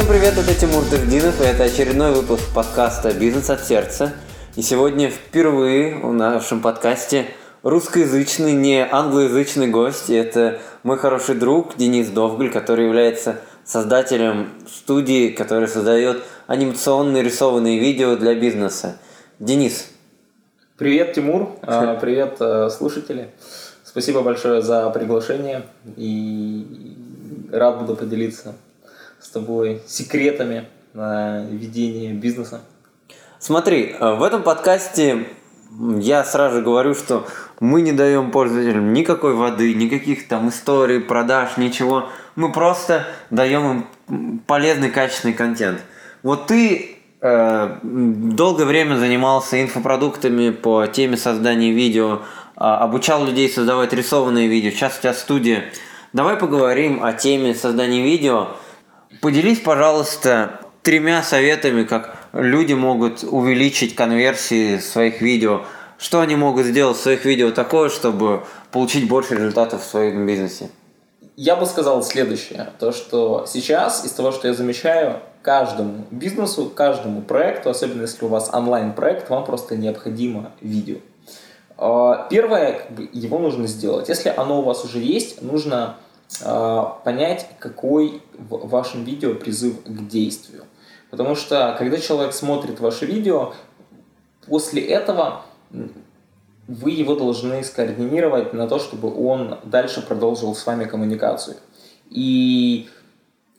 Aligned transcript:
Всем 0.00 0.08
привет, 0.08 0.38
это 0.38 0.58
Тимур 0.58 0.82
Тырдинов, 0.86 1.42
и 1.42 1.44
это 1.44 1.64
очередной 1.64 2.12
выпуск 2.12 2.42
подкаста 2.54 3.12
«Бизнес 3.12 3.50
от 3.50 3.66
сердца». 3.66 4.14
И 4.56 4.62
сегодня 4.62 5.10
впервые 5.10 5.96
в 5.96 6.10
нашем 6.14 6.62
подкасте 6.62 7.26
русскоязычный, 7.62 8.54
не 8.54 8.82
англоязычный 8.82 9.68
гость. 9.68 10.08
И 10.08 10.14
это 10.14 10.58
мой 10.84 10.96
хороший 10.96 11.34
друг 11.34 11.76
Денис 11.76 12.08
Довголь, 12.08 12.50
который 12.50 12.86
является 12.86 13.40
создателем 13.62 14.48
студии, 14.66 15.28
которая 15.28 15.66
создает 15.66 16.22
анимационные 16.46 17.22
рисованные 17.22 17.78
видео 17.78 18.16
для 18.16 18.34
бизнеса. 18.34 18.96
Денис. 19.38 19.86
Привет, 20.78 21.12
Тимур. 21.12 21.50
А, 21.60 21.96
привет, 21.96 22.38
э, 22.40 22.70
слушатели. 22.70 23.32
Спасибо 23.84 24.22
большое 24.22 24.62
за 24.62 24.88
приглашение 24.88 25.64
и 25.98 26.96
рад 27.52 27.80
буду 27.80 27.96
поделиться 27.96 28.54
с 29.20 29.28
тобой 29.28 29.82
секретами 29.86 30.68
ведения 30.94 32.12
бизнеса. 32.12 32.62
Смотри, 33.38 33.94
э, 33.98 34.14
в 34.16 34.22
этом 34.22 34.42
подкасте 34.42 35.26
я 35.98 36.24
сразу 36.24 36.62
говорю, 36.62 36.94
что 36.94 37.26
мы 37.60 37.80
не 37.80 37.92
даем 37.92 38.32
пользователям 38.32 38.92
никакой 38.92 39.34
воды, 39.34 39.72
никаких 39.72 40.28
там 40.28 40.48
историй, 40.48 41.00
продаж, 41.00 41.56
ничего. 41.56 42.08
Мы 42.36 42.52
просто 42.52 43.06
даем 43.30 43.86
им 44.08 44.38
полезный, 44.40 44.90
качественный 44.90 45.34
контент. 45.34 45.80
Вот 46.22 46.48
ты 46.48 46.96
э, 47.20 47.76
долгое 47.82 48.64
время 48.64 48.96
занимался 48.96 49.62
инфопродуктами 49.62 50.50
по 50.50 50.86
теме 50.86 51.16
создания 51.16 51.72
видео, 51.72 52.20
э, 52.56 52.60
обучал 52.60 53.24
людей 53.24 53.48
создавать 53.48 53.92
рисованные 53.92 54.48
видео. 54.48 54.70
Сейчас 54.70 54.98
у 54.98 55.02
тебя 55.02 55.14
студия. 55.14 55.64
Давай 56.12 56.36
поговорим 56.36 57.02
о 57.02 57.12
теме 57.12 57.54
создания 57.54 58.02
видео. 58.02 58.48
Поделись, 59.20 59.58
пожалуйста, 59.58 60.60
тремя 60.82 61.22
советами, 61.22 61.82
как 61.82 62.16
люди 62.32 62.74
могут 62.74 63.24
увеличить 63.24 63.96
конверсии 63.96 64.78
своих 64.78 65.20
видео. 65.20 65.62
Что 65.98 66.20
они 66.20 66.36
могут 66.36 66.64
сделать 66.64 66.96
в 66.96 67.00
своих 67.00 67.24
видео 67.24 67.50
такое, 67.50 67.90
чтобы 67.90 68.44
получить 68.70 69.08
больше 69.08 69.34
результатов 69.34 69.82
в 69.82 69.86
своем 69.86 70.26
бизнесе? 70.26 70.70
Я 71.36 71.56
бы 71.56 71.66
сказал 71.66 72.02
следующее. 72.02 72.70
То, 72.78 72.92
что 72.92 73.46
сейчас 73.46 74.04
из 74.04 74.12
того, 74.12 74.30
что 74.30 74.46
я 74.48 74.54
замечаю, 74.54 75.20
каждому 75.42 76.04
бизнесу, 76.10 76.70
каждому 76.74 77.20
проекту, 77.20 77.70
особенно 77.70 78.02
если 78.02 78.24
у 78.24 78.28
вас 78.28 78.48
онлайн-проект, 78.52 79.28
вам 79.28 79.44
просто 79.44 79.76
необходимо 79.76 80.52
видео. 80.60 80.98
А, 81.76 82.28
первое, 82.30 82.82
его 83.12 83.38
нужно 83.38 83.66
сделать. 83.66 84.08
Если 84.08 84.32
оно 84.34 84.60
у 84.60 84.62
вас 84.62 84.84
уже 84.84 84.98
есть, 84.98 85.42
нужно 85.42 85.96
понять, 86.38 87.48
какой 87.58 88.22
в 88.38 88.68
вашем 88.68 89.04
видео 89.04 89.34
призыв 89.34 89.82
к 89.84 90.08
действию. 90.08 90.64
Потому 91.10 91.34
что, 91.34 91.74
когда 91.78 91.98
человек 91.98 92.32
смотрит 92.32 92.78
ваше 92.80 93.04
видео, 93.04 93.52
после 94.46 94.82
этого 94.82 95.42
вы 96.68 96.92
его 96.92 97.16
должны 97.16 97.64
скоординировать 97.64 98.52
на 98.52 98.68
то, 98.68 98.78
чтобы 98.78 99.12
он 99.12 99.58
дальше 99.64 100.02
продолжил 100.02 100.54
с 100.54 100.64
вами 100.64 100.84
коммуникацию. 100.84 101.56
И 102.08 102.88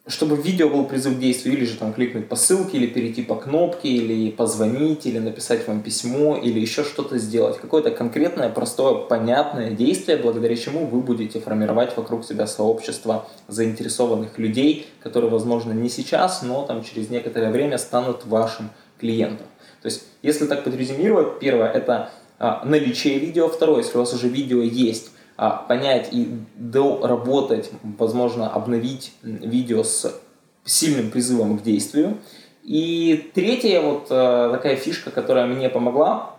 чтобы 0.07 0.35
видео 0.35 0.67
был 0.67 0.85
призыв 0.85 1.16
к 1.16 1.19
действию, 1.19 1.55
или 1.55 1.63
же 1.63 1.77
там 1.77 1.94
кликнуть 1.94 2.27
по 2.27 2.35
ссылке, 2.35 2.77
или 2.77 2.88
перейти 2.88 3.21
по 3.21 3.35
кнопке, 3.35 3.89
или 3.89 4.31
позвонить, 4.31 5.05
или 5.05 5.19
написать 5.19 5.67
вам 5.67 5.81
письмо, 5.83 6.35
или 6.38 6.59
еще 6.59 6.83
что-то 6.83 7.19
сделать. 7.19 7.58
Какое-то 7.59 7.91
конкретное, 7.91 8.49
простое, 8.49 8.95
понятное 9.05 9.71
действие, 9.71 10.17
благодаря 10.17 10.55
чему 10.55 10.87
вы 10.87 11.02
будете 11.02 11.39
формировать 11.39 11.95
вокруг 11.95 12.26
себя 12.26 12.48
сообщество 12.48 13.27
заинтересованных 13.48 14.39
людей, 14.39 14.87
которые, 15.02 15.30
возможно, 15.30 15.71
не 15.71 15.89
сейчас, 15.89 16.42
но 16.42 16.65
там 16.65 16.83
через 16.83 17.09
некоторое 17.09 17.52
время 17.52 17.77
станут 17.77 18.26
вашим 18.26 18.71
клиентом. 18.99 19.45
То 19.83 19.87
есть, 19.87 20.03
если 20.23 20.47
так 20.47 20.64
подрезюмировать, 20.64 21.39
первое– 21.39 21.71
это 21.73 22.09
а, 22.39 22.65
наличие 22.65 23.20
видео, 23.20 23.47
второе, 23.49 23.83
если 23.83 23.97
у 23.97 23.99
вас 23.99 24.14
уже 24.14 24.27
видео 24.27 24.64
есть, 24.64 25.11
понять 25.49 26.09
и 26.11 26.37
доработать, 26.55 27.71
возможно, 27.97 28.49
обновить 28.49 29.13
видео 29.23 29.83
с 29.83 30.21
сильным 30.65 31.09
призывом 31.09 31.57
к 31.57 31.63
действию. 31.63 32.17
И 32.63 33.31
третья 33.33 33.81
вот 33.81 34.07
э, 34.09 34.49
такая 34.52 34.75
фишка, 34.75 35.09
которая 35.09 35.47
мне 35.47 35.69
помогла, 35.69 36.35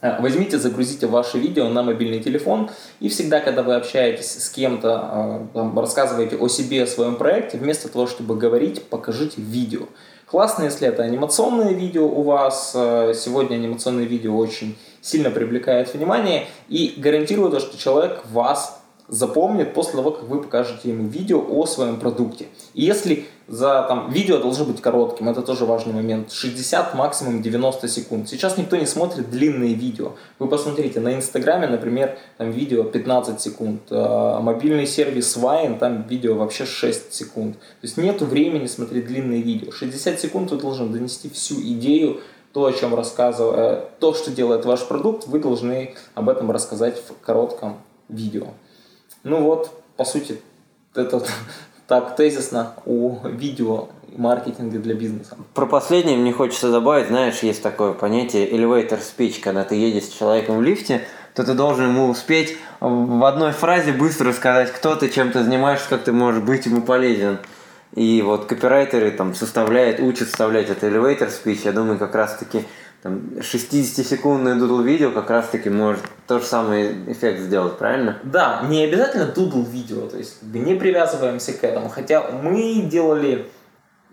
э, 0.00 0.20
Возьмите, 0.20 0.58
загрузите 0.58 1.06
ваше 1.06 1.38
видео 1.38 1.68
на 1.68 1.82
мобильный 1.82 2.20
телефон 2.20 2.70
и 2.98 3.08
всегда, 3.08 3.40
когда 3.40 3.62
вы 3.62 3.76
общаетесь 3.76 4.44
с 4.44 4.50
кем-то, 4.50 5.46
э, 5.54 5.80
рассказываете 5.80 6.36
о 6.36 6.48
себе, 6.48 6.82
о 6.82 6.86
своем 6.86 7.14
проекте, 7.14 7.58
вместо 7.58 7.88
того, 7.88 8.08
чтобы 8.08 8.36
говорить, 8.36 8.82
покажите 8.86 9.40
видео. 9.40 9.82
Классно, 10.26 10.64
если 10.64 10.88
это 10.88 11.02
анимационное 11.04 11.74
видео 11.74 12.06
у 12.06 12.22
вас. 12.22 12.72
Сегодня 12.72 13.56
анимационное 13.56 14.04
видео 14.04 14.34
очень 14.34 14.78
сильно 15.02 15.30
привлекает 15.30 15.92
внимание 15.92 16.46
и 16.68 16.94
гарантирую 16.96 17.50
то, 17.50 17.60
что 17.60 17.76
человек 17.76 18.22
вас 18.30 18.78
запомнит 19.08 19.74
после 19.74 19.96
того, 19.96 20.12
как 20.12 20.24
вы 20.24 20.40
покажете 20.40 20.88
ему 20.88 21.06
видео 21.06 21.44
о 21.46 21.66
своем 21.66 22.00
продукте. 22.00 22.46
И 22.72 22.82
если 22.82 23.26
за 23.46 23.84
там, 23.86 24.10
видео 24.10 24.38
должно 24.38 24.64
быть 24.64 24.80
коротким, 24.80 25.28
это 25.28 25.42
тоже 25.42 25.66
важный 25.66 25.92
момент, 25.92 26.32
60, 26.32 26.94
максимум 26.94 27.42
90 27.42 27.88
секунд. 27.88 28.28
Сейчас 28.28 28.56
никто 28.56 28.76
не 28.76 28.86
смотрит 28.86 29.28
длинные 29.28 29.74
видео. 29.74 30.12
Вы 30.38 30.48
посмотрите 30.48 31.00
на 31.00 31.14
Инстаграме, 31.14 31.66
например, 31.66 32.16
там 32.38 32.52
видео 32.52 32.84
15 32.84 33.38
секунд, 33.38 33.82
а 33.90 34.40
мобильный 34.40 34.86
сервис 34.86 35.36
Wine, 35.36 35.78
там 35.78 36.06
видео 36.08 36.34
вообще 36.34 36.64
6 36.64 37.12
секунд. 37.12 37.58
То 37.58 37.82
есть 37.82 37.98
нет 37.98 38.22
времени 38.22 38.66
смотреть 38.66 39.06
длинные 39.08 39.42
видео. 39.42 39.72
60 39.72 40.20
секунд 40.20 40.52
вы 40.52 40.56
должен 40.56 40.90
донести 40.90 41.28
всю 41.28 41.60
идею 41.60 42.20
то, 42.52 42.66
о 42.66 42.72
чем 42.72 42.94
рассказываю, 42.94 43.84
то, 43.98 44.14
что 44.14 44.30
делает 44.30 44.64
ваш 44.64 44.86
продукт, 44.86 45.26
вы 45.26 45.40
должны 45.40 45.94
об 46.14 46.28
этом 46.28 46.50
рассказать 46.50 46.98
в 46.98 47.24
коротком 47.24 47.78
видео. 48.08 48.48
Ну 49.24 49.42
вот, 49.42 49.70
по 49.96 50.04
сути, 50.04 50.40
это 50.94 51.22
так 51.86 52.16
тезисно 52.16 52.74
о 52.84 53.20
видео 53.24 53.88
маркетинге 54.16 54.78
для 54.78 54.94
бизнеса. 54.94 55.36
Про 55.54 55.66
последнее 55.66 56.16
мне 56.16 56.32
хочется 56.32 56.70
добавить, 56.70 57.08
знаешь, 57.08 57.42
есть 57.42 57.62
такое 57.62 57.92
понятие 57.92 58.50
elevator 58.50 59.00
speech, 59.00 59.40
когда 59.40 59.64
ты 59.64 59.74
едешь 59.74 60.04
с 60.04 60.12
человеком 60.12 60.58
в 60.58 60.62
лифте, 60.62 61.02
то 61.34 61.44
ты 61.44 61.54
должен 61.54 61.88
ему 61.88 62.08
успеть 62.08 62.58
в 62.80 63.24
одной 63.24 63.52
фразе 63.52 63.92
быстро 63.92 64.32
сказать, 64.32 64.70
кто 64.70 64.96
ты, 64.96 65.08
чем 65.08 65.32
ты 65.32 65.42
занимаешься, 65.42 65.88
как 65.88 66.04
ты 66.04 66.12
можешь 66.12 66.42
быть 66.42 66.66
ему 66.66 66.82
полезен. 66.82 67.38
И 67.94 68.22
вот 68.22 68.46
копирайтеры 68.46 69.10
там 69.10 69.34
составляют, 69.34 70.00
учат 70.00 70.28
составлять 70.28 70.70
это 70.70 70.88
elevator 70.88 71.30
speech. 71.30 71.60
Я 71.64 71.72
думаю, 71.72 71.98
как 71.98 72.14
раз-таки 72.14 72.64
там 73.02 73.32
60-секундное 73.38 74.56
doodle 74.56 74.82
видео 74.82 75.10
как 75.10 75.28
раз-таки 75.28 75.68
может 75.68 76.02
тот 76.26 76.42
же 76.42 76.48
самый 76.48 77.12
эффект 77.12 77.40
сделать, 77.40 77.76
правильно? 77.76 78.18
Да, 78.22 78.64
не 78.68 78.84
обязательно 78.84 79.24
doodle 79.24 79.68
видео, 79.68 80.06
то 80.06 80.16
есть 80.16 80.42
не 80.42 80.74
привязываемся 80.74 81.52
к 81.52 81.64
этому. 81.64 81.88
Хотя 81.88 82.30
мы 82.30 82.82
делали 82.82 83.48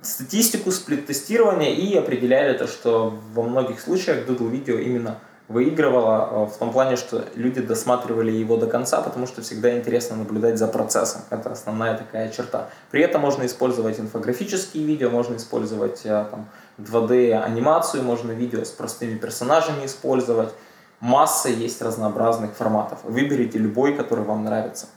статистику 0.01 0.71
сплит-тестирования 0.71 1.73
и 1.73 1.95
определяли 1.95 2.57
то, 2.57 2.67
что 2.67 3.17
во 3.33 3.43
многих 3.43 3.79
случаях 3.79 4.27
doodle 4.27 4.49
видео 4.49 4.77
именно 4.77 5.19
выигрывала 5.49 6.29
э, 6.31 6.45
в 6.45 6.57
том 6.57 6.71
плане, 6.71 6.95
что 6.95 7.25
люди 7.35 7.59
досматривали 7.59 8.31
его 8.31 8.55
до 8.55 8.67
конца, 8.67 9.01
потому 9.01 9.25
что 9.25 9.41
всегда 9.41 9.75
интересно 9.75 10.15
наблюдать 10.15 10.59
за 10.59 10.67
процессом. 10.67 11.21
Это 11.31 11.51
основная 11.51 11.97
такая 11.97 12.29
черта. 12.29 12.69
При 12.91 13.01
этом 13.01 13.21
можно 13.21 13.45
использовать 13.45 13.99
инфографические 13.99 14.85
видео, 14.85 15.09
можно 15.09 15.35
использовать 15.35 16.05
э, 16.05 16.25
там, 16.29 16.47
2D 16.77 17.33
анимацию, 17.33 18.03
можно 18.03 18.31
видео 18.31 18.63
с 18.63 18.69
простыми 18.69 19.17
персонажами 19.17 19.85
использовать. 19.85 20.53
Масса 20.99 21.49
есть 21.49 21.81
разнообразных 21.81 22.53
форматов. 22.53 22.99
Выберите 23.03 23.57
любой, 23.57 23.95
который 23.95 24.25
вам 24.25 24.43
нравится. 24.43 24.87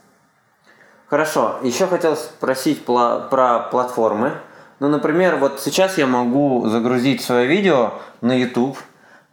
Хорошо. 1.06 1.56
Еще 1.62 1.86
хотел 1.86 2.16
спросить 2.16 2.84
про 2.84 3.68
платформы. 3.70 4.32
Ну, 4.80 4.88
например, 4.88 5.36
вот 5.36 5.60
сейчас 5.60 5.96
я 5.96 6.06
могу 6.06 6.68
загрузить 6.68 7.22
свое 7.22 7.46
видео 7.46 7.94
на 8.20 8.38
YouTube– 8.38 8.76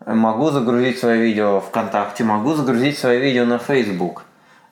могу 0.05 0.51
загрузить 0.51 0.99
свое 0.99 1.21
видео 1.21 1.59
ВКонтакте, 1.61 2.23
могу 2.23 2.53
загрузить 2.53 2.97
свое 2.97 3.19
видео 3.19 3.45
на 3.45 3.57
Facebook. 3.57 4.23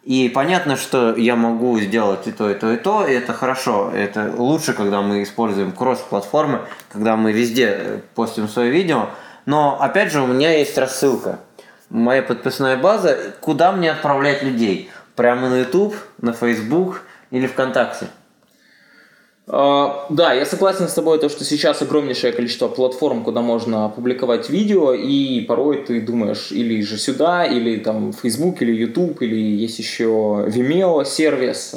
И 0.03 0.29
понятно, 0.29 0.77
что 0.77 1.15
я 1.15 1.35
могу 1.35 1.77
сделать 1.79 2.27
и 2.27 2.31
то, 2.31 2.49
и 2.49 2.53
то, 2.53 2.71
и 2.71 2.77
то, 2.77 3.05
и 3.05 3.13
это 3.13 3.33
хорошо. 3.33 3.91
Это 3.93 4.31
лучше, 4.37 4.73
когда 4.73 5.01
мы 5.01 5.21
используем 5.21 5.73
кросс-платформы, 5.73 6.61
когда 6.89 7.17
мы 7.17 7.33
везде 7.33 7.67
э, 7.67 7.99
постим 8.15 8.47
свое 8.47 8.71
видео. 8.71 9.09
Но, 9.45 9.77
опять 9.81 10.13
же, 10.13 10.21
у 10.21 10.27
меня 10.27 10.57
есть 10.57 10.77
рассылка. 10.77 11.39
Моя 11.89 12.21
подписная 12.21 12.77
база, 12.77 13.17
куда 13.41 13.73
мне 13.73 13.91
отправлять 13.91 14.43
людей? 14.43 14.89
Прямо 15.17 15.49
на 15.49 15.59
YouTube, 15.59 15.95
на 16.21 16.31
Facebook 16.31 17.01
или 17.31 17.47
ВКонтакте? 17.47 18.07
А, 19.49 20.05
да, 20.09 20.33
я 20.33 20.45
согласен 20.45 20.89
с 20.89 20.93
тобой, 20.93 21.19
то, 21.19 21.29
что 21.29 21.45
сейчас 21.45 21.81
огромнейшее 21.81 22.33
количество 22.33 22.67
платформ, 22.67 23.23
куда 23.23 23.41
можно 23.41 23.87
публиковать 23.87 24.49
видео, 24.49 24.93
и 24.93 25.39
порой 25.41 25.85
ты 25.85 26.01
думаешь 26.01 26.51
или 26.51 26.81
же 26.81 26.97
сюда, 26.97 27.45
или 27.45 27.77
там 27.77 28.11
Facebook, 28.11 28.61
или 28.61 28.73
YouTube, 28.75 29.21
или 29.21 29.35
есть 29.35 29.79
еще 29.79 30.43
Vimeo 30.47 31.05
сервис. 31.05 31.75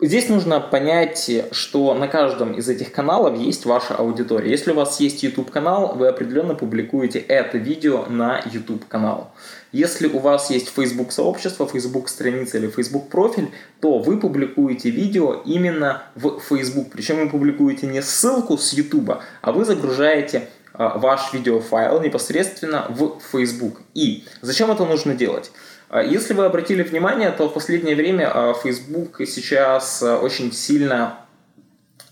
Здесь 0.00 0.28
нужно 0.28 0.60
понять, 0.60 1.28
что 1.50 1.92
на 1.92 2.06
каждом 2.06 2.52
из 2.52 2.68
этих 2.68 2.92
каналов 2.92 3.36
есть 3.36 3.66
ваша 3.66 3.96
аудитория. 3.96 4.48
Если 4.48 4.70
у 4.70 4.74
вас 4.74 5.00
есть 5.00 5.24
YouTube 5.24 5.50
канал, 5.50 5.96
вы 5.96 6.06
определенно 6.06 6.54
публикуете 6.54 7.18
это 7.18 7.58
видео 7.58 8.06
на 8.06 8.40
YouTube 8.52 8.86
канал. 8.86 9.32
Если 9.72 10.06
у 10.06 10.20
вас 10.20 10.50
есть 10.50 10.68
Facebook 10.68 11.10
сообщество, 11.10 11.66
Facebook 11.66 12.08
страница 12.08 12.58
или 12.58 12.68
Facebook 12.68 13.08
профиль, 13.08 13.50
то 13.80 13.98
вы 13.98 14.20
публикуете 14.20 14.90
видео 14.90 15.42
именно 15.44 16.04
в 16.14 16.38
Facebook. 16.48 16.92
Причем 16.92 17.16
вы 17.16 17.28
публикуете 17.28 17.88
не 17.88 18.00
ссылку 18.00 18.56
с 18.56 18.72
YouTube, 18.74 19.16
а 19.40 19.50
вы 19.50 19.64
загружаете 19.64 20.48
а, 20.74 20.96
ваш 20.96 21.32
видеофайл 21.32 22.00
непосредственно 22.00 22.86
в 22.88 23.18
Facebook. 23.32 23.80
И 23.94 24.24
зачем 24.42 24.70
это 24.70 24.84
нужно 24.84 25.14
делать? 25.16 25.50
А 25.88 26.02
если 26.02 26.34
вы 26.34 26.44
обратили 26.44 26.82
внимание, 26.82 27.30
то 27.30 27.48
в 27.48 27.54
последнее 27.54 27.96
время 27.96 28.30
а, 28.32 28.54
Facebook 28.54 29.20
сейчас 29.26 30.02
а, 30.02 30.18
очень 30.18 30.52
сильно 30.52 31.20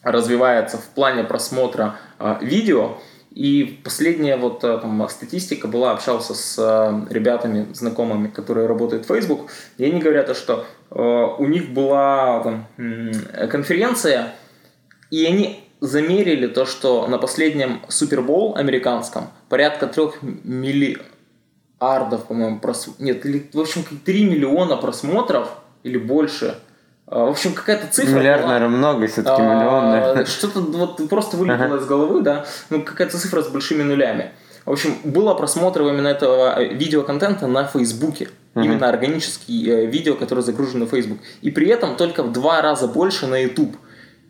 развивается 0.02 0.78
в 0.78 0.84
плане 0.84 1.24
просмотра 1.24 1.96
видео. 2.40 2.98
И 3.32 3.80
последняя 3.84 4.36
вот 4.36 4.60
там 4.60 5.06
статистика 5.10 5.68
была, 5.68 5.90
общался 5.90 6.32
с 6.32 6.56
ребятами, 7.10 7.66
знакомыми, 7.74 8.28
которые 8.28 8.66
работают 8.66 9.04
в 9.04 9.08
Facebook, 9.08 9.50
и 9.76 9.84
они 9.84 10.00
говорят, 10.00 10.34
что 10.36 10.64
у 10.88 11.44
них 11.44 11.70
была 11.70 12.40
там, 12.42 12.66
конференция, 13.50 14.32
и 15.10 15.26
они 15.26 15.68
замерили 15.80 16.46
то, 16.46 16.64
что 16.64 17.06
на 17.08 17.18
последнем 17.18 17.82
Супербол 17.88 18.56
американском 18.56 19.28
порядка 19.48 19.86
трех 19.86 20.22
милли 20.22 20.98
ардов, 21.78 22.26
по-моему, 22.26 22.58
прос... 22.60 22.88
нет, 22.98 23.24
в 23.24 23.60
общем, 23.60 23.84
3 24.04 24.24
миллиона 24.24 24.76
просмотров 24.76 25.48
или 25.82 25.98
больше. 25.98 26.58
А, 27.06 27.26
в 27.26 27.30
общем, 27.30 27.54
какая-то 27.54 27.86
цифра 27.92 28.18
Миллиард, 28.18 28.42
была. 28.42 28.54
наверное, 28.54 28.76
много, 28.76 29.06
все-таки 29.06 29.40
а, 29.40 29.54
миллион. 29.54 30.26
Что-то 30.26 30.60
вот 30.60 31.08
просто 31.08 31.36
вылетело 31.36 31.66
ага. 31.66 31.76
из 31.76 31.86
головы, 31.86 32.22
да, 32.22 32.46
ну 32.70 32.82
какая-то 32.82 33.18
цифра 33.18 33.42
с 33.42 33.48
большими 33.48 33.82
нулями. 33.82 34.32
В 34.64 34.72
общем, 34.72 34.96
было 35.04 35.32
просмотров 35.34 35.86
именно 35.86 36.08
этого 36.08 36.58
э, 36.58 36.74
видеоконтента 36.74 37.46
на 37.46 37.64
Фейсбуке. 37.64 38.30
Uh-huh. 38.54 38.64
Именно 38.64 38.88
органический 38.88 39.70
э, 39.70 39.86
видео, 39.86 40.14
которое 40.14 40.42
загружено 40.42 40.86
на 40.86 40.90
Facebook. 40.90 41.18
И 41.40 41.52
при 41.52 41.68
этом 41.68 41.96
только 41.96 42.24
в 42.24 42.32
два 42.32 42.60
раза 42.62 42.88
больше 42.88 43.28
на 43.28 43.36
YouTube. 43.36 43.76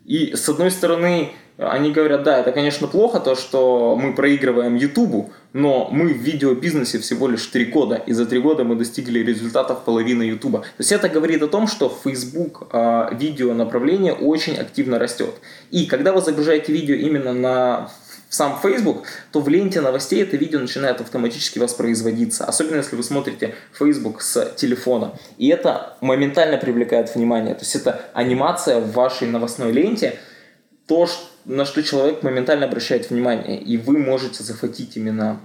И 0.05 0.35
с 0.35 0.47
одной 0.47 0.69
стороны, 0.69 1.33
они 1.57 1.91
говорят, 1.91 2.23
да, 2.23 2.39
это, 2.39 2.51
конечно, 2.51 2.87
плохо, 2.87 3.19
то, 3.19 3.35
что 3.35 3.97
мы 3.99 4.13
проигрываем 4.13 4.75
Ютубу, 4.75 5.31
но 5.53 5.89
мы 5.91 6.13
в 6.13 6.17
видеобизнесе 6.17 6.99
всего 6.99 7.27
лишь 7.27 7.45
три 7.47 7.65
года, 7.65 7.95
и 8.05 8.13
за 8.13 8.25
три 8.25 8.39
года 8.39 8.63
мы 8.63 8.75
достигли 8.75 9.19
результатов 9.19 9.83
половины 9.83 10.23
Ютуба. 10.23 10.59
То 10.59 10.65
есть 10.79 10.91
это 10.91 11.09
говорит 11.09 11.41
о 11.41 11.47
том, 11.47 11.67
что 11.67 11.89
Facebook 12.03 12.67
э, 12.71 13.09
видео 13.13 13.53
направление 13.53 14.13
очень 14.13 14.55
активно 14.55 14.99
растет. 14.99 15.33
И 15.71 15.87
когда 15.87 16.13
вы 16.13 16.21
загружаете 16.21 16.71
видео 16.71 16.93
именно 16.93 17.33
на 17.33 17.89
сам 18.29 18.59
Facebook, 18.61 19.07
то 19.31 19.39
в 19.39 19.47
ленте 19.47 19.81
новостей 19.81 20.21
это 20.21 20.37
видео 20.37 20.59
начинает 20.59 21.01
автоматически 21.01 21.59
воспроизводиться. 21.59 22.45
Особенно 22.45 22.77
если 22.77 22.95
вы 22.95 23.03
смотрите 23.03 23.55
Facebook 23.71 24.21
с 24.21 24.53
телефона. 24.57 25.17
И 25.37 25.47
это 25.47 25.97
моментально 26.01 26.57
привлекает 26.57 27.13
внимание. 27.15 27.55
То 27.55 27.61
есть 27.61 27.75
это 27.75 28.01
анимация 28.13 28.79
в 28.79 28.91
вашей 28.91 29.27
новостной 29.27 29.71
ленте. 29.71 30.19
То, 30.87 31.07
на 31.45 31.65
что 31.65 31.83
человек 31.83 32.23
моментально 32.23 32.65
обращает 32.65 33.09
внимание, 33.09 33.59
и 33.59 33.77
вы 33.77 33.97
можете 33.97 34.43
захватить 34.43 34.97
именно 34.97 35.39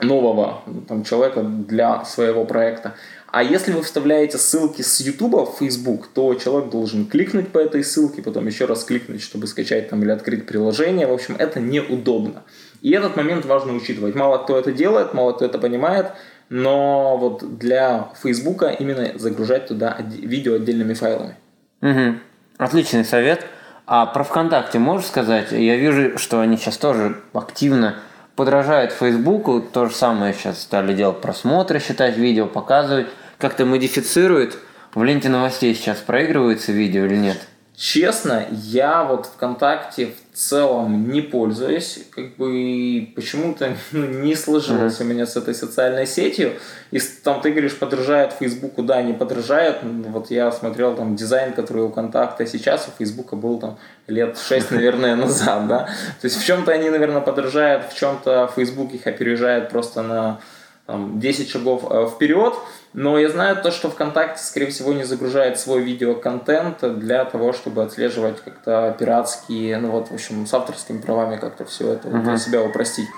нового 0.00 0.62
там, 0.86 1.04
человека 1.04 1.42
для 1.42 2.04
своего 2.04 2.44
проекта. 2.44 2.94
А 3.30 3.42
если 3.42 3.72
вы 3.72 3.82
вставляете 3.82 4.38
ссылки 4.38 4.80
с 4.80 5.00
YouTube 5.00 5.50
в 5.50 5.58
Facebook, 5.58 6.08
то 6.14 6.34
человек 6.34 6.70
должен 6.70 7.06
кликнуть 7.06 7.48
по 7.48 7.58
этой 7.58 7.84
ссылке, 7.84 8.22
потом 8.22 8.46
еще 8.46 8.64
раз 8.64 8.84
кликнуть, 8.84 9.22
чтобы 9.22 9.46
скачать 9.46 9.90
там 9.90 10.02
или 10.02 10.10
открыть 10.10 10.46
приложение. 10.46 11.06
В 11.06 11.12
общем, 11.12 11.36
это 11.38 11.60
неудобно. 11.60 12.42
И 12.80 12.90
этот 12.92 13.16
момент 13.16 13.44
важно 13.44 13.74
учитывать. 13.74 14.14
Мало 14.14 14.38
кто 14.38 14.58
это 14.58 14.72
делает, 14.72 15.12
мало 15.12 15.32
кто 15.32 15.44
это 15.44 15.58
понимает, 15.58 16.06
но 16.48 17.18
вот 17.18 17.58
для 17.58 18.08
Facebook 18.22 18.62
именно 18.78 19.18
загружать 19.18 19.66
туда 19.66 19.98
видео 20.00 20.54
отдельными 20.54 20.94
файлами. 20.94 21.36
Угу. 21.82 22.18
Отличный 22.56 23.04
совет. 23.04 23.44
А 23.90 24.04
про 24.04 24.22
ВКонтакте 24.22 24.78
можешь 24.78 25.06
сказать? 25.06 25.50
Я 25.50 25.76
вижу, 25.76 26.18
что 26.18 26.40
они 26.40 26.58
сейчас 26.58 26.76
тоже 26.76 27.22
активно 27.32 27.94
подражают 28.36 28.92
Фейсбуку. 28.92 29.62
То 29.62 29.86
же 29.86 29.94
самое 29.94 30.34
сейчас 30.34 30.60
стали 30.60 30.92
делать 30.92 31.22
просмотры, 31.22 31.80
считать 31.80 32.18
видео, 32.18 32.44
показывать. 32.44 33.06
Как-то 33.38 33.64
модифицируют. 33.64 34.58
В 34.94 35.02
ленте 35.02 35.30
новостей 35.30 35.74
сейчас 35.74 35.98
проигрывается 36.00 36.70
видео 36.70 37.06
или 37.06 37.16
нет? 37.16 37.38
Честно, 37.78 38.44
я 38.50 39.04
вот 39.04 39.26
ВКонтакте 39.26 40.06
в 40.06 40.36
целом 40.36 41.12
не 41.12 41.20
пользуюсь. 41.20 42.00
Как 42.10 42.34
бы 42.34 43.08
почему-то 43.14 43.76
ну, 43.92 44.04
не 44.04 44.34
сложилось 44.34 44.98
uh-huh. 44.98 45.04
у 45.04 45.06
меня 45.06 45.26
с 45.26 45.36
этой 45.36 45.54
социальной 45.54 46.04
сетью. 46.04 46.54
И 46.90 46.98
там 46.98 47.40
ты 47.40 47.52
говоришь, 47.52 47.78
подражают 47.78 48.32
Фейсбуку, 48.32 48.82
да, 48.82 49.00
не 49.00 49.12
подражают. 49.12 49.78
Вот 49.82 50.32
я 50.32 50.50
смотрел 50.50 50.96
там 50.96 51.14
дизайн, 51.14 51.52
который 51.52 51.84
у 51.84 51.90
контакта 51.90 52.46
сейчас, 52.46 52.88
у 52.88 52.98
Фейсбука 52.98 53.36
был 53.36 53.60
там 53.60 53.78
лет 54.08 54.36
6, 54.36 54.70
наверное, 54.72 55.14
назад, 55.14 55.68
да. 55.68 55.78
То 56.20 56.24
есть 56.24 56.36
в 56.36 56.44
чем-то 56.44 56.72
они, 56.72 56.90
наверное, 56.90 57.20
подражают, 57.20 57.92
в 57.92 57.96
чем-то 57.96 58.50
Facebook 58.56 58.92
их 58.92 59.06
опережает 59.06 59.68
просто 59.68 60.02
на 60.02 60.40
там, 60.88 61.20
10 61.20 61.50
шагов 61.50 61.84
э, 61.90 62.08
вперед. 62.08 62.54
Но 62.94 63.18
я 63.18 63.28
знаю 63.28 63.62
то, 63.62 63.70
что 63.70 63.90
ВКонтакте, 63.90 64.42
скорее 64.42 64.68
всего, 64.68 64.94
не 64.94 65.04
загружает 65.04 65.58
свой 65.58 65.82
видеоконтент 65.82 66.78
для 66.98 67.26
того, 67.26 67.52
чтобы 67.52 67.82
отслеживать 67.82 68.40
как-то 68.40 68.96
пиратские, 68.98 69.76
ну 69.76 69.90
вот, 69.90 70.08
в 70.08 70.14
общем, 70.14 70.46
с 70.46 70.54
авторскими 70.54 71.02
правами 71.02 71.36
как-то 71.36 71.66
все 71.66 71.92
это 71.92 72.08
угу. 72.08 72.20
для 72.20 72.38
себя 72.38 72.62
упростить. 72.64 73.08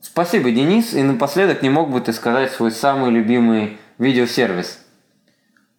Спасибо, 0.00 0.52
Денис. 0.52 0.94
И 0.94 1.02
напоследок, 1.02 1.62
не 1.62 1.70
мог 1.70 1.90
бы 1.90 2.00
ты 2.00 2.12
сказать 2.12 2.52
свой 2.52 2.70
самый 2.70 3.10
любимый 3.10 3.78
видеосервис? 3.98 4.78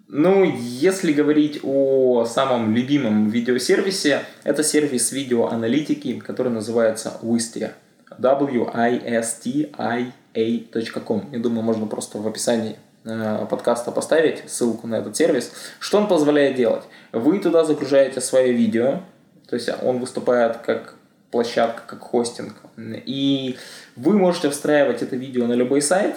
Ну, 0.09 0.43
если 0.43 1.13
говорить 1.13 1.61
о 1.63 2.25
самом 2.25 2.75
любимом 2.75 3.29
видеосервисе, 3.29 4.23
это 4.43 4.63
сервис 4.63 5.13
видеоаналитики, 5.13 6.19
который 6.19 6.51
называется 6.51 7.13
Wistia. 7.21 7.71
W-I-S-T-I 8.19 10.11
a.com. 10.33 11.29
Я 11.31 11.39
думаю, 11.39 11.63
можно 11.63 11.85
просто 11.85 12.17
в 12.17 12.27
описании 12.27 12.77
э, 13.05 13.45
подкаста 13.49 13.91
поставить 13.91 14.49
ссылку 14.49 14.87
на 14.87 14.95
этот 14.95 15.15
сервис. 15.15 15.51
Что 15.79 15.97
он 15.97 16.07
позволяет 16.07 16.55
делать? 16.55 16.83
Вы 17.11 17.39
туда 17.39 17.63
загружаете 17.63 18.21
свое 18.21 18.53
видео, 18.53 19.01
то 19.47 19.55
есть 19.55 19.69
он 19.83 19.99
выступает 19.99 20.57
как 20.57 20.95
площадка, 21.31 21.81
как 21.87 22.01
хостинг. 22.01 22.53
И 22.77 23.57
вы 23.95 24.17
можете 24.17 24.49
встраивать 24.49 25.01
это 25.01 25.15
видео 25.15 25.47
на 25.47 25.53
любой 25.53 25.81
сайт, 25.81 26.15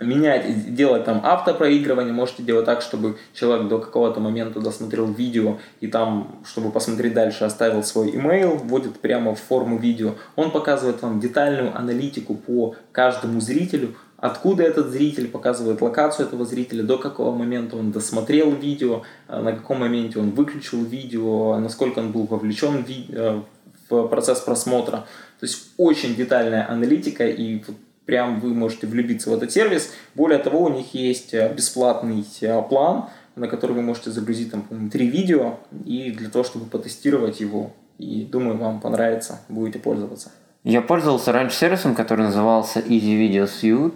менять, 0.00 0.74
делать 0.74 1.04
там 1.04 1.20
автопроигрывание, 1.22 2.12
можете 2.12 2.42
делать 2.42 2.64
так, 2.64 2.80
чтобы 2.82 3.18
человек 3.34 3.68
до 3.68 3.78
какого-то 3.78 4.18
момента 4.18 4.60
досмотрел 4.60 5.06
видео 5.06 5.58
и 5.80 5.86
там, 5.86 6.40
чтобы 6.44 6.70
посмотреть 6.70 7.12
дальше, 7.12 7.44
оставил 7.44 7.82
свой 7.82 8.10
email, 8.10 8.56
вводит 8.56 8.98
прямо 9.00 9.34
в 9.34 9.40
форму 9.40 9.78
видео. 9.78 10.14
Он 10.36 10.50
показывает 10.50 11.02
вам 11.02 11.20
детальную 11.20 11.76
аналитику 11.76 12.34
по 12.34 12.74
каждому 12.92 13.40
зрителю, 13.40 13.94
откуда 14.16 14.62
этот 14.62 14.90
зритель, 14.90 15.28
показывает 15.28 15.82
локацию 15.82 16.26
этого 16.26 16.44
зрителя, 16.44 16.82
до 16.82 16.98
какого 16.98 17.34
момента 17.34 17.76
он 17.76 17.92
досмотрел 17.92 18.52
видео, 18.52 19.02
э, 19.28 19.40
на 19.40 19.52
каком 19.52 19.80
моменте 19.80 20.18
он 20.18 20.30
выключил 20.30 20.82
видео, 20.82 21.58
насколько 21.58 21.98
он 21.98 22.12
был 22.12 22.26
вовлечен 22.26 22.84
э, 22.88 23.40
в 23.88 24.08
процесс 24.08 24.40
просмотра. 24.40 25.06
То 25.40 25.46
есть 25.46 25.70
очень 25.78 26.14
детальная 26.14 26.70
аналитика 26.70 27.26
и 27.26 27.62
прям 28.10 28.40
вы 28.40 28.52
можете 28.54 28.88
влюбиться 28.88 29.30
в 29.30 29.34
этот 29.34 29.52
сервис. 29.52 29.92
Более 30.16 30.40
того, 30.40 30.64
у 30.64 30.68
них 30.68 30.94
есть 30.94 31.32
э, 31.32 31.54
бесплатный 31.54 32.24
э, 32.40 32.62
план, 32.68 33.04
на 33.36 33.46
который 33.46 33.76
вы 33.76 33.82
можете 33.82 34.10
загрузить 34.10 34.50
там, 34.50 34.90
три 34.90 35.06
видео, 35.06 35.60
и 35.84 36.10
для 36.10 36.28
того, 36.28 36.42
чтобы 36.42 36.66
потестировать 36.66 37.38
его. 37.38 37.70
И 37.98 38.24
думаю, 38.24 38.58
вам 38.58 38.80
понравится, 38.80 39.42
будете 39.48 39.78
пользоваться. 39.78 40.32
Я 40.64 40.82
пользовался 40.82 41.30
раньше 41.30 41.56
сервисом, 41.56 41.94
который 41.94 42.22
назывался 42.22 42.80
Easy 42.80 43.16
Video 43.16 43.44
Suite, 43.44 43.94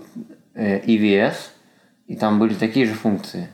э, 0.55 0.79
EVS, 0.87 1.35
и 2.07 2.15
там 2.15 2.39
были 2.39 2.55
такие 2.55 2.87
же 2.87 2.95
функции. 2.95 3.49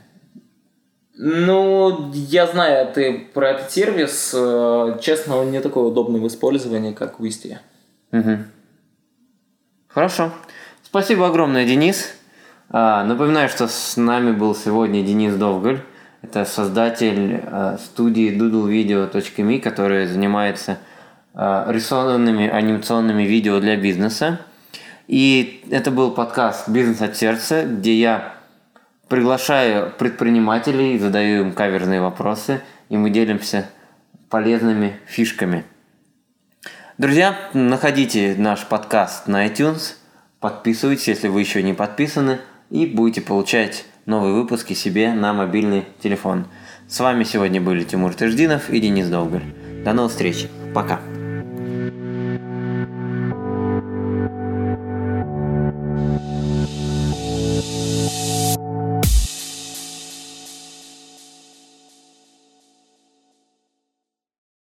Ну, 1.15 2.11
я 2.13 2.45
знаю 2.45 2.93
ты 2.93 3.17
про 3.33 3.49
этот 3.49 3.71
сервис. 3.71 4.29
Честно, 5.01 5.37
он 5.37 5.49
не 5.49 5.59
такой 5.59 5.87
удобный 5.87 6.19
в 6.19 6.27
использовании, 6.27 6.93
как 6.93 7.19
в 7.19 7.23
Wistia. 7.23 7.57
Угу. 8.11 8.37
Хорошо. 9.93 10.31
Спасибо 10.83 11.27
огромное, 11.27 11.65
Денис. 11.65 12.13
А, 12.69 13.03
напоминаю, 13.03 13.49
что 13.49 13.67
с 13.67 13.97
нами 13.97 14.31
был 14.31 14.55
сегодня 14.55 15.03
Денис 15.03 15.35
Довголь. 15.35 15.81
Это 16.21 16.45
создатель 16.45 17.41
а, 17.45 17.77
студии 17.77 18.31
doodlevideo.me, 18.31 19.59
которая 19.59 20.07
занимается 20.07 20.77
а, 21.33 21.69
рисованными 21.69 22.47
анимационными 22.47 23.23
видео 23.23 23.59
для 23.59 23.75
бизнеса. 23.75 24.39
И 25.07 25.65
это 25.69 25.91
был 25.91 26.11
подкаст 26.11 26.69
«Бизнес 26.69 27.01
от 27.01 27.17
сердца», 27.17 27.65
где 27.65 27.93
я 27.99 28.35
приглашаю 29.09 29.91
предпринимателей, 29.91 30.97
задаю 30.99 31.41
им 31.41 31.51
каверзные 31.51 31.99
вопросы, 31.99 32.61
и 32.87 32.95
мы 32.95 33.09
делимся 33.09 33.69
полезными 34.29 35.01
фишками. 35.05 35.65
Друзья, 37.01 37.35
находите 37.55 38.35
наш 38.37 38.67
подкаст 38.67 39.27
на 39.27 39.47
iTunes, 39.47 39.95
подписывайтесь, 40.39 41.07
если 41.07 41.29
вы 41.29 41.39
еще 41.39 41.63
не 41.63 41.73
подписаны, 41.73 42.41
и 42.69 42.85
будете 42.85 43.21
получать 43.21 43.85
новые 44.05 44.35
выпуски 44.35 44.73
себе 44.73 45.11
на 45.13 45.33
мобильный 45.33 45.85
телефон. 46.03 46.45
С 46.87 46.99
вами 46.99 47.23
сегодня 47.23 47.59
были 47.59 47.83
Тимур 47.85 48.13
Тыждинов 48.13 48.69
и 48.69 48.79
Денис 48.79 49.09
Долгарь. 49.09 49.41
До 49.83 49.93
новых 49.93 50.11
встреч. 50.11 50.45
Пока. 50.75 50.99